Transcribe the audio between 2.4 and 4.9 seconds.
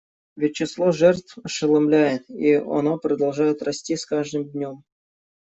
оно продолжает расти с каждым днем.